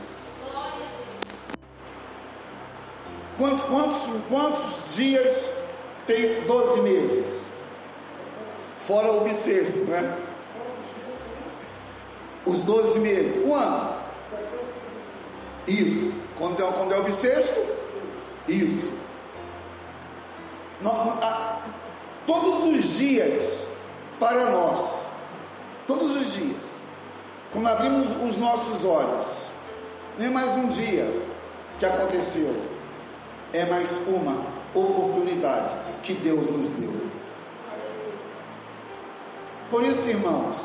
[3.36, 5.54] Quantos, quantos, quantos dias
[6.06, 7.55] tem 12 meses.
[8.86, 10.16] Fora o bissexto, né?
[12.44, 13.44] Os 12 meses.
[13.44, 13.96] Um ano.
[15.66, 16.12] Isso.
[16.38, 17.60] Quando é, quando é o bissexto?
[18.46, 18.92] Isso.
[22.24, 23.66] todos os dias
[24.20, 25.10] para nós.
[25.84, 26.82] Todos os dias.
[27.52, 29.26] Quando abrimos os nossos olhos.
[30.16, 31.12] Nem mais um dia
[31.80, 32.54] que aconteceu.
[33.52, 35.74] É mais uma oportunidade
[36.04, 37.05] que Deus nos deu.
[39.70, 40.58] Por isso, irmãos,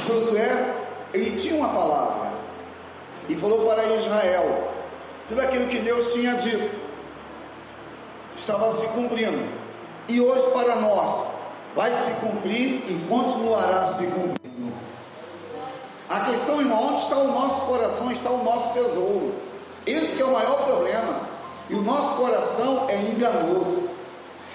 [0.00, 0.74] Josué,
[1.12, 2.30] ele tinha uma palavra
[3.28, 4.72] e falou para Israel
[5.28, 6.78] tudo aquilo que Deus tinha dito
[8.36, 9.48] estava se cumprindo.
[10.08, 11.30] E hoje para nós
[11.74, 14.72] vai se cumprir e continuará se cumprindo.
[16.08, 19.32] A questão, irmão, onde está o nosso coração, está o nosso tesouro.
[19.86, 21.20] Esse é o maior problema.
[21.68, 23.88] E o nosso coração é enganoso.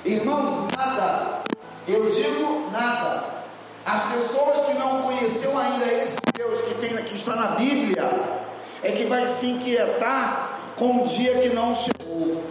[0.04, 1.35] Irmãos, nada,
[1.88, 3.24] eu digo nada.
[3.86, 8.42] As pessoas que não conheceram ainda esse Deus que, tem, que está na Bíblia,
[8.82, 12.44] é que vai se inquietar com o dia que não chegou.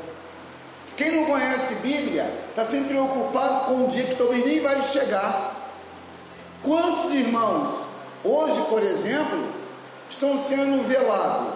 [0.97, 5.72] Quem não conhece Bíblia está sempre preocupado com o dia que talvez nem vai chegar.
[6.62, 7.87] Quantos irmãos,
[8.22, 9.49] hoje, por exemplo,
[10.09, 11.55] estão sendo velados?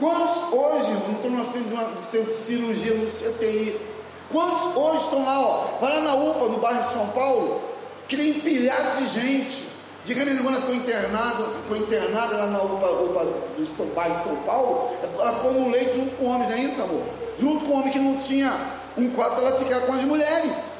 [0.00, 3.87] Quantos hoje não estão centro de cirurgia no CTI?
[4.30, 7.62] Quantos hoje estão lá, ó, vai lá na UPA, no bairro de São Paulo,
[8.06, 9.64] que tem empilhado de gente.
[10.04, 13.26] De que quando ficou internada, ficou internada lá na UPA, UPA
[13.58, 16.60] do São, bairro de São Paulo, ela ficou no leito junto com homens, não é
[16.60, 17.02] isso, amor?
[17.38, 18.58] Junto com homem que não tinha
[18.96, 20.78] um quarto para ela ficar com as mulheres.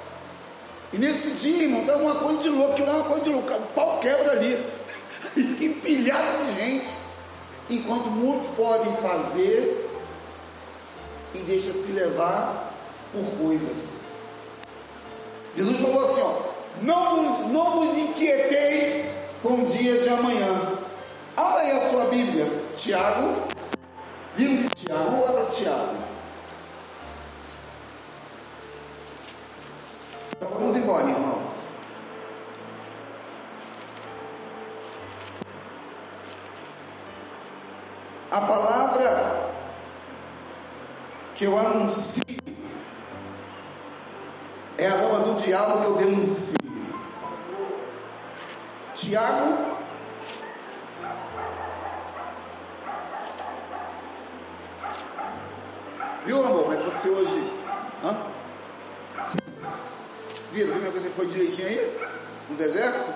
[0.92, 3.52] E nesse dia, irmão, estava uma coisa de louco, que lá uma coisa de louco,
[3.52, 4.64] o pau quebra ali.
[5.36, 6.88] E fica empilhado de gente
[7.68, 9.88] enquanto muitos podem fazer
[11.34, 12.67] e deixa se levar
[13.12, 13.98] por coisas.
[15.56, 16.48] Jesus falou assim: ó,
[16.82, 20.78] não vos, não vos inquieteis com o dia de amanhã.
[21.36, 23.42] Abra aí a sua Bíblia, Tiago,
[24.36, 25.96] livro de Tiago, para Tiago.
[30.36, 31.38] Então vamos embora, irmãos.
[38.30, 39.50] A palavra
[41.34, 42.37] que eu anuncio
[45.48, 46.58] diabo que eu denuncio.
[48.94, 49.78] Tiago
[56.26, 56.64] Viu, amor?
[56.64, 57.52] Como é você hoje.
[58.04, 58.14] Hã?
[60.52, 60.66] Viu?
[60.66, 61.98] Viu é que você foi direitinho aí?
[62.50, 63.08] No deserto?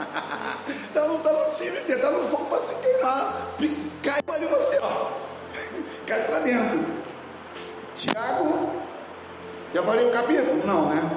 [0.92, 3.46] tá, no, tá no time, filho, tá no fogo para se queimar.
[4.02, 5.12] Cai ali você, ó.
[6.08, 6.84] Cai para dentro.
[7.94, 8.69] Tiago,
[9.72, 10.66] já falei o capítulo?
[10.66, 11.10] Não, né?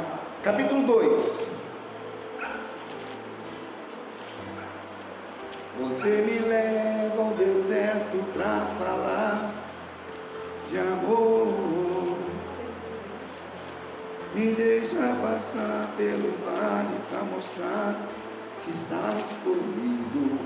[0.43, 1.51] Capítulo 2.
[5.79, 9.51] Você me leva ao deserto para falar
[10.69, 12.17] de amor.
[14.35, 17.99] Me deixa passar pelo vale para mostrar
[18.63, 20.37] que estás comigo.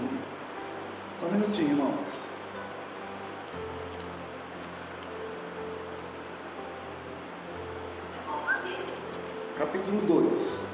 [1.20, 2.27] Só um minutinho, irmãos.
[9.88, 10.68] Capítulo 2.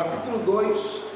[0.00, 1.09] Capítulo 2.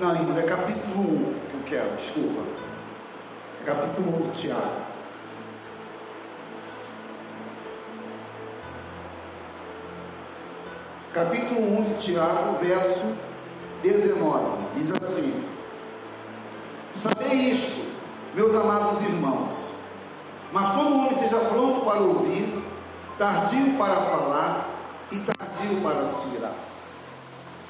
[0.00, 2.40] Não, irmão, é capítulo 1 que eu quero, desculpa.
[3.60, 4.72] É capítulo 1 de Tiago.
[11.12, 13.04] Capítulo 1 de Tiago, verso
[13.82, 15.44] 19, diz assim:
[16.94, 17.84] Sabei isto,
[18.34, 19.74] meus amados irmãos,
[20.50, 22.64] mas todo homem seja pronto para ouvir,
[23.18, 24.66] tardio para falar
[25.12, 26.54] e tardio para se irar.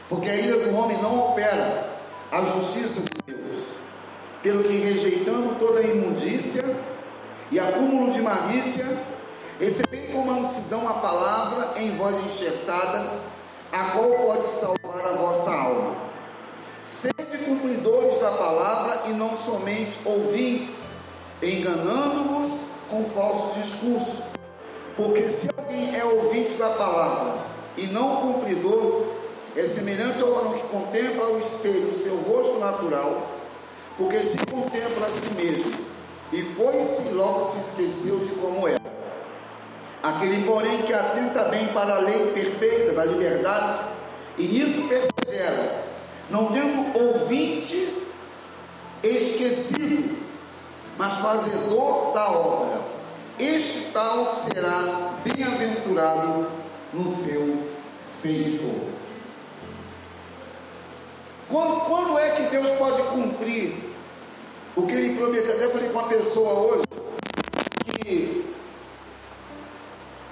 [0.09, 1.90] Porque a ira do homem não opera
[2.31, 3.65] a justiça de Deus,
[4.43, 6.65] pelo que rejeitando toda a imundícia
[7.51, 8.87] e acúmulo de malícia,
[9.59, 13.05] recebei com mansidão a palavra em voz enxertada,
[13.73, 15.97] a qual pode salvar a vossa alma.
[16.85, 20.85] Sede cumpridores da palavra e não somente ouvintes,
[21.43, 24.23] enganando-vos com falso discurso.
[24.97, 27.39] Porque se alguém é ouvinte da palavra
[27.77, 29.20] e não cumpridor,
[29.57, 33.29] é semelhante ao varão que contempla ao espelho o seu rosto natural,
[33.97, 35.73] porque se contempla a si mesmo,
[36.33, 38.81] e foi-se logo se esqueceu de como era.
[40.03, 43.81] Aquele, porém, que atenta bem para a lei perfeita da liberdade,
[44.39, 45.85] e nisso persevera,
[46.31, 47.93] não tendo ouvinte
[49.03, 50.17] esquecido,
[50.97, 52.81] mas fazedor da obra,
[53.39, 56.47] este tal será bem-aventurado
[56.93, 57.59] no seu
[58.23, 59.00] feito.
[61.51, 63.75] Quando, quando, é que Deus pode cumprir
[64.77, 65.57] o que Ele prometeu?
[65.57, 66.85] Até falei com uma pessoa hoje
[67.85, 68.55] que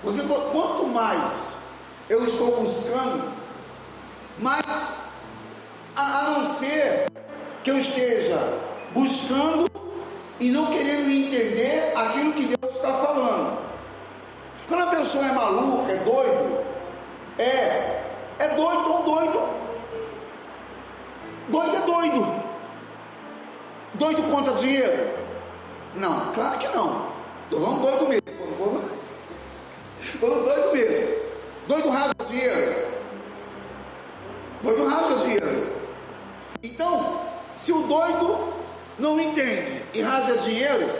[0.02, 1.56] você, quanto mais
[2.08, 3.32] eu estou buscando,
[4.38, 4.94] mais
[5.96, 7.06] a, a não ser
[7.64, 8.38] que eu esteja
[8.94, 9.66] buscando
[10.38, 13.58] e não querendo entender aquilo que Deus está falando.
[14.68, 16.64] Quando a pessoa é maluca, é doido,
[17.38, 18.04] é,
[18.38, 19.67] é doido ou doido.
[21.48, 22.42] Doido é doido.
[23.94, 25.18] Doido contra dinheiro?
[25.94, 27.08] Não, claro que não.
[27.50, 28.22] Falando doido mesmo.
[30.20, 31.16] Quando doido mesmo.
[31.66, 32.88] Doido rasga dinheiro.
[34.62, 35.76] Doido rasga dinheiro.
[36.62, 37.20] Então,
[37.56, 38.52] se o doido
[38.98, 40.90] não entende e rasga dinheiro,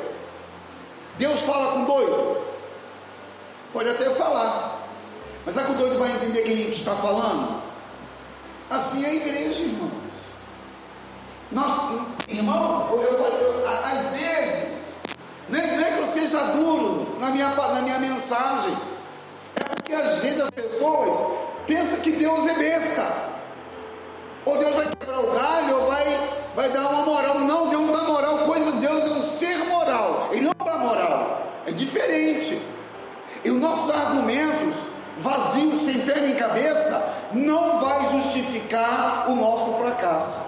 [1.19, 2.43] Deus fala com doido?
[3.73, 4.79] Pode até falar.
[5.45, 7.63] Mas é que o doido vai entender quem está falando?
[8.71, 10.08] Assim é a igreja, irmãos.
[11.51, 11.73] Nós,
[12.29, 14.93] irmãos, eu, eu, eu, às vezes,
[15.49, 18.77] nem, nem que eu seja duro na minha, na minha mensagem,
[19.57, 21.25] é porque às vezes as pessoas
[21.67, 23.07] pensam que Deus é besta.
[24.45, 27.39] Ou Deus vai quebrar o galho, ou vai, vai dar uma moral.
[27.41, 28.39] Não, Deus não dá moral.
[28.41, 30.29] Coisa de Deus é um ser moral.
[30.31, 31.47] Ele não dá moral.
[31.67, 32.61] É diferente.
[33.43, 40.43] E os nossos argumentos vazios, sem pé nem cabeça, não vai justificar o nosso fracasso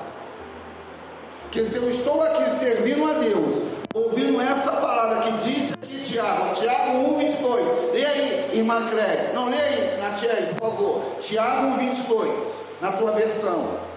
[1.51, 6.55] que se eu estou aqui servindo a Deus, ouvindo essa palavra que diz aqui Tiago,
[6.55, 11.79] Tiago 1, 22, lê aí, irmã Clélia, não lê aí, Natiele, por favor, Tiago 1,
[11.79, 13.91] 22, na tua versão.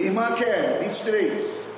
[0.00, 1.71] Irmã Kelly, 23.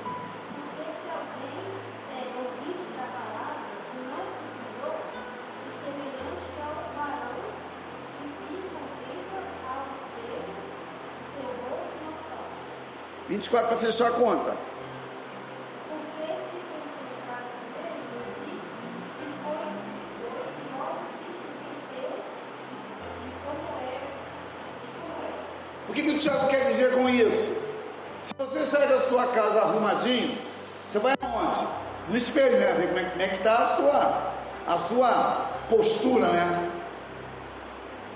[13.45, 14.55] 24 para fechar a conta.
[25.87, 27.55] O que, que o Tiago quer dizer com isso?
[28.21, 30.37] Se você sair da sua casa arrumadinho,
[30.87, 31.67] você vai aonde?
[32.09, 32.73] No espelho, né?
[32.73, 34.31] Ver como é, como é que está a sua,
[34.67, 36.71] a sua postura, né?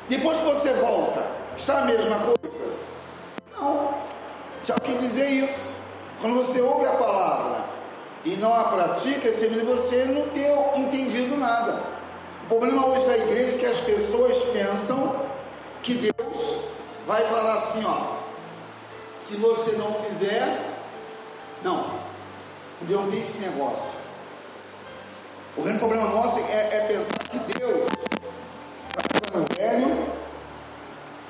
[0.10, 1.24] Depois que você volta,
[1.56, 2.89] está a mesma coisa?
[4.64, 5.74] Tiago quer dizer isso.
[6.22, 7.64] Quando você ouve a palavra
[8.26, 11.82] e não a pratica, você não ter entendido nada.
[12.44, 15.16] O problema hoje da igreja é que as pessoas pensam
[15.82, 16.56] que Deus
[17.08, 18.20] vai falar assim, ó.
[19.20, 20.60] Se você não fizer,
[21.64, 22.00] não.
[22.82, 23.98] Deus não tem esse negócio.
[25.56, 27.88] O grande problema nosso é, é pensar que Deus
[28.90, 30.08] está ficando velho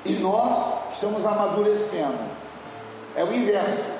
[0.04, 2.18] e nós estamos amadurecendo.
[3.16, 3.90] É o inverso.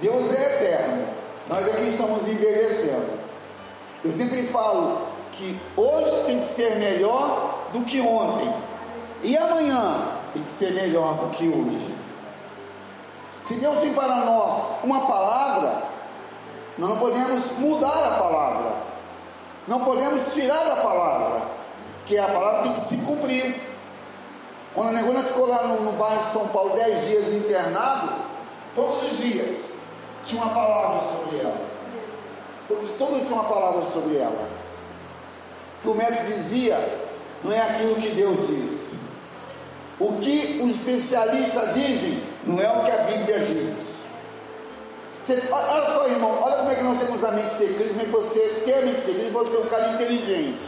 [0.00, 1.08] Deus é eterno,
[1.48, 3.16] nós aqui estamos envelhecendo.
[4.04, 5.00] Eu sempre falo
[5.32, 8.52] que hoje tem que ser melhor do que ontem,
[9.22, 11.94] e amanhã tem que ser melhor do que hoje.
[13.42, 15.82] Se Deus tem para nós uma palavra,
[16.76, 18.72] nós não podemos mudar a palavra,
[19.66, 21.42] não podemos tirar a palavra,
[22.04, 23.75] que a palavra tem que se cumprir.
[24.76, 28.12] Quando a Negona ficou lá no, no bairro de São Paulo dez dias internado,
[28.74, 29.56] todos os dias
[30.26, 31.60] tinha uma palavra sobre ela.
[32.68, 34.46] Todos, todo tinha uma palavra sobre ela.
[35.80, 36.76] Que o médico dizia,
[37.42, 38.98] não é aquilo que Deus disse.
[39.98, 44.04] O que os especialistas dizem, não é o que a Bíblia diz.
[45.22, 48.02] Você, olha só, irmão, olha como é que nós temos a mente de Cristo, como
[48.02, 50.64] é que você tem a mente de Cristo, você é um cara inteligente.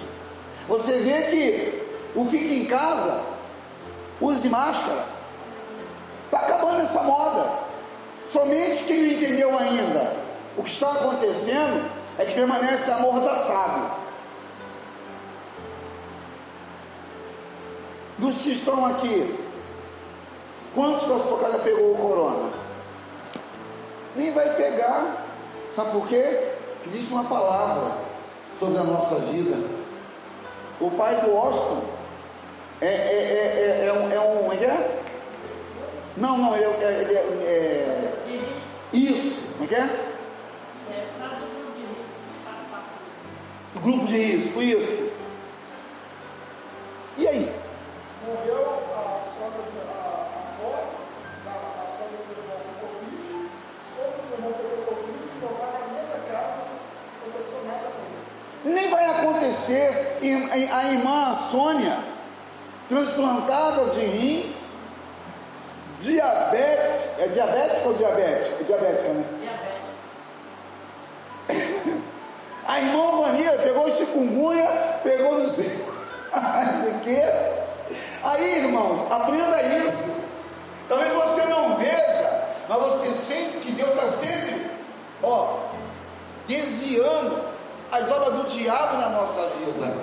[0.67, 1.83] Você vê que
[2.15, 3.21] o fica em casa,
[4.21, 5.05] use máscara.
[6.27, 7.53] Está acabando essa moda.
[8.25, 10.13] Somente quem não entendeu ainda
[10.57, 11.89] o que está acontecendo
[12.19, 13.93] é que permanece amordaçado.
[18.19, 19.39] Dos que estão aqui,
[20.75, 22.51] quantos da sua casa pegou o corona?
[24.17, 25.25] Nem vai pegar.
[25.71, 26.55] Sabe por quê?
[26.85, 27.97] Existe uma palavra
[28.53, 29.57] sobre a nossa vida.
[30.81, 31.81] O pai do Austin
[32.81, 34.53] é, é, é, é, um, é um.
[34.53, 35.01] É?
[36.17, 37.01] Não, não, ele é.
[37.01, 38.15] Ele é,
[38.93, 40.09] isso, como é que é?
[43.83, 45.08] Grupo de risco, isso.
[62.99, 64.69] Transplantada de rins,
[66.01, 68.57] diabetes, é diabética ou diabética?
[68.61, 69.25] É diabética, né?
[72.67, 74.67] A irmã Mania pegou chikungunya,
[75.03, 77.19] pegou não sei o que.
[78.23, 80.13] Aí, irmãos, aprenda isso.
[80.89, 84.71] Talvez você não veja, mas você sente que Deus está sempre,
[85.23, 85.61] ó,
[86.47, 87.43] desviando
[87.91, 89.97] as obras do diabo na nossa vida.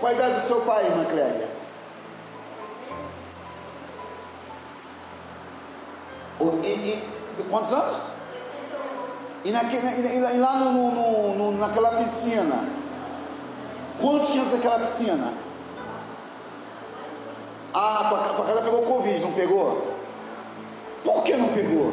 [0.00, 1.55] Qual a idade do seu pai, irmã Clélia?
[6.40, 8.02] E, e, quantos anos?
[9.44, 12.68] E, naquele, e lá no, no, no, naquela piscina?
[14.00, 15.32] Quantos que naquela piscina?
[17.72, 19.96] Ah, tua casa pegou Covid, não pegou?
[21.04, 21.92] Por que não pegou?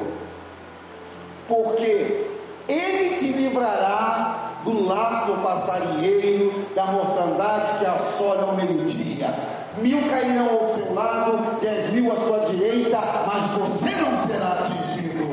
[1.48, 2.28] Porque
[2.68, 9.38] Ele te livrará do laço do passarinheiro, da mortandade que assola ao meio-dia.
[9.78, 15.26] Mil cairão ao seu lado, dez mil à sua direita, mas você não será atingido.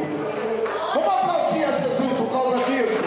[0.94, 3.04] Vamos aplaudir a Jesus por causa disso.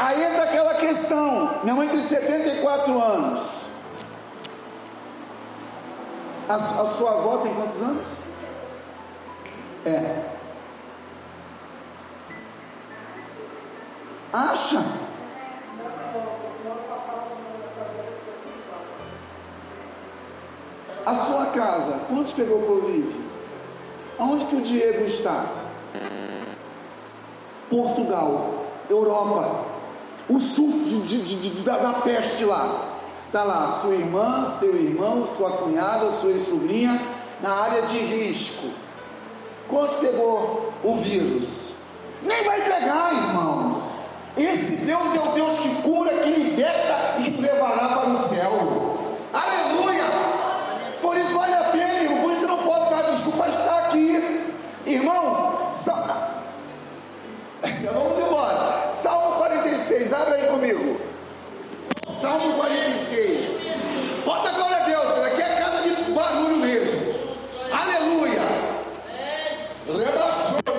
[0.00, 1.58] Aí entra aquela questão.
[1.62, 3.42] Minha mãe tem 74 anos.
[6.48, 8.06] A, a sua avó tem quantos anos?
[9.84, 10.22] É.
[14.32, 15.03] Acha?
[21.06, 23.14] A sua casa, quantos pegou Covid?
[24.18, 25.46] Aonde que o Diego está?
[27.68, 29.64] Portugal, Europa.
[30.28, 32.88] O sul de, de, de, da, da peste lá.
[33.26, 37.02] Está lá sua irmã, seu irmão, sua cunhada, sua sobrinha,
[37.42, 38.68] na área de risco.
[39.68, 41.74] Quantos pegou o vírus?
[42.22, 43.98] Nem vai pegar, irmãos.
[44.36, 48.96] Esse Deus é o Deus que cura, que liberta e que levará para o céu.
[49.32, 50.04] Aleluia!
[51.02, 52.22] Por isso vale a pena, irmão.
[52.22, 53.74] Por isso você não pode dar desculpa estar
[54.94, 55.38] Irmãos,
[55.72, 56.40] sa...
[57.92, 58.92] vamos embora.
[58.92, 61.00] Salmo 46, abre aí comigo.
[62.06, 63.72] Salmo 46.
[64.24, 67.12] Bota glória a Deus, aqui é casa de barulho mesmo.
[67.72, 68.42] Aleluia.
[69.88, 70.73] Rebaixou.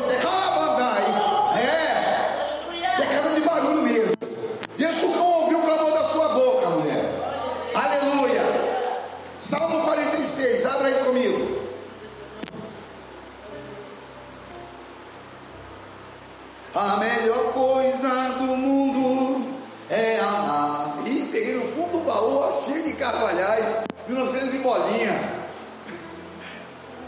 [16.75, 19.47] A melhor coisa do mundo
[19.89, 20.97] é amar.
[21.05, 25.31] Ih, peguei no fundo do baú, ó, cheio de carvalhais, 1900 e bolinha.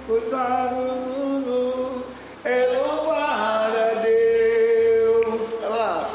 [0.08, 2.06] Coisa do mundo
[2.46, 5.52] é louvar a Deus.
[5.62, 6.10] Olha lá.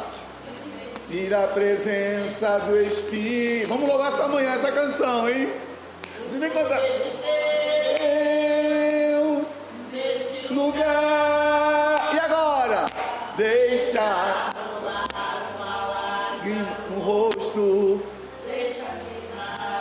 [1.11, 3.68] Ir à presença do Espírito.
[3.68, 5.53] Vamos louvar essa manhã essa canção, hein?
[6.22, 6.80] Deixa eu nem contar.
[9.20, 9.57] Deus,
[10.50, 11.11] lugar.
[13.93, 14.49] Deixa
[16.88, 18.01] no rosto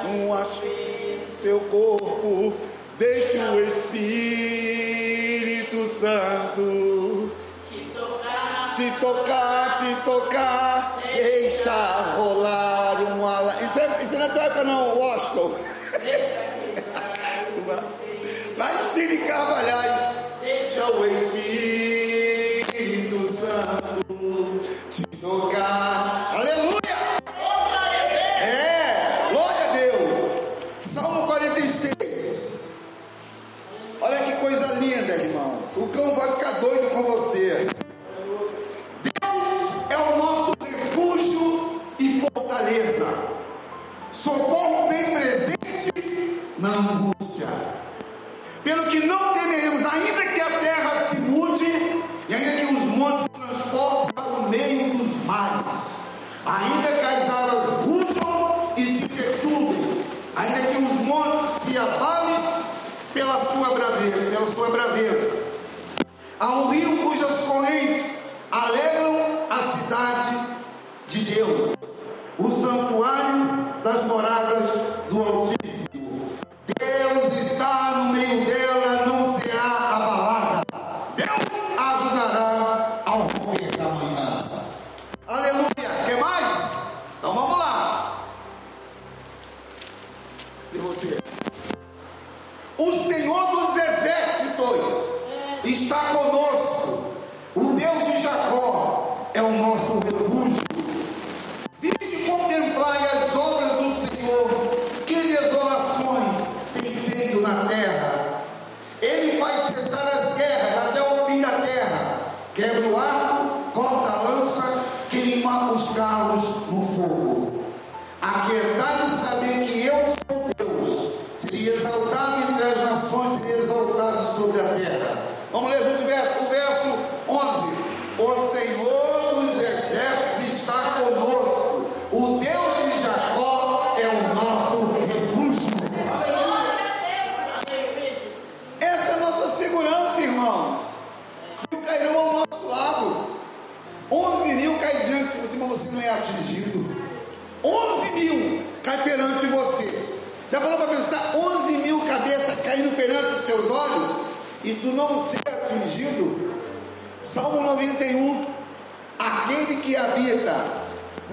[0.06, 0.28] um
[1.42, 2.54] seu corpo.
[3.00, 7.32] Deixa o Espírito Santo
[8.76, 11.72] te tocar, te tocar, deixa
[12.18, 13.56] rolar um ala.
[13.64, 15.56] Isso, é, isso não é tua época não, Washington.
[18.94, 20.18] Chile Carvalhais.
[20.42, 21.41] Deixa o Espírito
[66.42, 68.18] Há um rio cujas correntes
[68.52, 69.16] alegram
[69.48, 70.48] a cidade
[71.08, 71.76] de Deus,
[72.36, 74.31] o santuário das moradas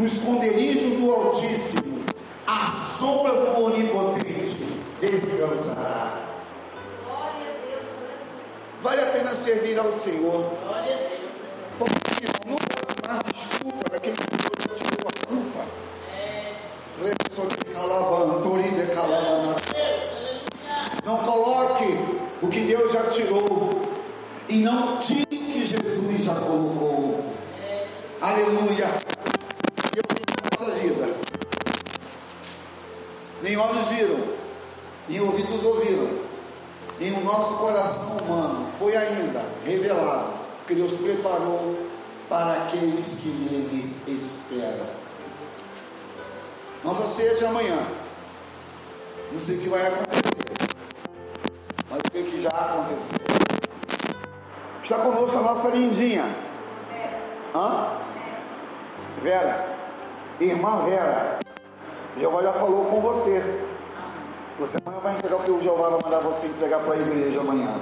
[0.08, 2.04] esconderijo do Altíssimo,
[2.46, 4.56] a sombra do Onipotente,
[5.00, 6.24] descansará.
[8.82, 10.52] Vale a pena servir ao Senhor.
[11.78, 15.64] Porque não pode dar desculpa daquele que Deus tirou a culpa.
[21.04, 21.98] Não coloque
[22.42, 23.82] o que Deus já tirou
[24.48, 27.24] e não tire o que Jesus já colocou.
[28.20, 28.94] Aleluia.
[29.94, 31.14] Eu fiz nossa vida.
[33.48, 34.18] Nem olhos viram,
[35.08, 36.18] nem ouvidos ouviram,
[37.00, 40.34] nem o nosso coração humano foi ainda revelado
[40.66, 41.74] que Deus preparou
[42.28, 44.86] para aqueles que nele esperam.
[46.84, 47.78] Nossa ceia de amanhã.
[49.32, 50.76] Não sei o que vai acontecer.
[51.88, 53.16] Mas creio que já aconteceu.
[54.82, 56.26] Está conosco a nossa lindinha.
[57.54, 57.96] Hã?
[59.22, 59.74] Vera.
[60.38, 61.47] Irmã Vera.
[62.18, 63.42] Jeová já falou com você.
[64.58, 67.40] Você amanhã vai entregar o que o Jeová vai mandar você entregar para a igreja
[67.40, 67.72] amanhã.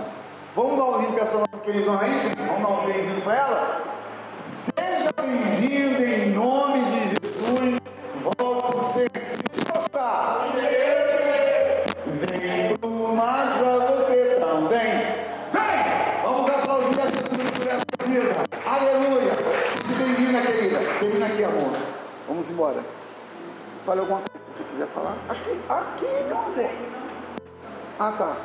[0.54, 2.36] Vamos dar um brinde para essa nossa querida gente?
[2.36, 3.82] Vamos dar um bem-vindo para ela?
[4.38, 7.80] Seja bem-vindo em nome de Jesus.
[8.38, 9.22] Volte sempre.
[9.52, 10.48] Se gostar.
[12.06, 15.16] Vem pro Maza você também.
[15.52, 16.22] Vem!
[16.22, 18.36] Vamos aplaudir a Jesus por essa vida.
[18.66, 19.32] Aleluia.
[19.72, 20.78] Seja bem-vinda, querida.
[21.00, 21.72] Termina aqui, amor.
[22.28, 23.05] Vamos embora.
[23.86, 25.16] Fale alguma coisa se você quiser falar.
[25.28, 26.70] Aqui, aqui, meu amor.
[28.00, 28.36] Ah, tá.